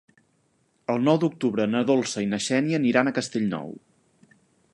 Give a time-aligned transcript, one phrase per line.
[0.93, 3.71] El nou d'octubre na Dolça i na Xènia aniran a Castellnou.